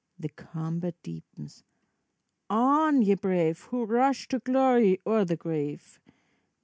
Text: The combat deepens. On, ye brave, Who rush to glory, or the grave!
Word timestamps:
The 0.17 0.29
combat 0.29 0.95
deepens. 1.03 1.63
On, 2.49 3.03
ye 3.03 3.13
brave, 3.13 3.59
Who 3.65 3.83
rush 3.85 4.27
to 4.29 4.39
glory, 4.39 4.99
or 5.05 5.25
the 5.25 5.35
grave! 5.37 5.99